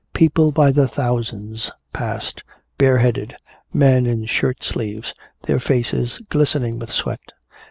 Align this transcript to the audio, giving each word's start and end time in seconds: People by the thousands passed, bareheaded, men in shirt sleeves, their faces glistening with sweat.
People 0.13 0.51
by 0.51 0.71
the 0.71 0.87
thousands 0.87 1.69
passed, 1.93 2.41
bareheaded, 2.79 3.35
men 3.71 4.07
in 4.07 4.25
shirt 4.25 4.63
sleeves, 4.63 5.13
their 5.43 5.59
faces 5.59 6.19
glistening 6.27 6.79
with 6.79 6.91
sweat. 6.91 7.33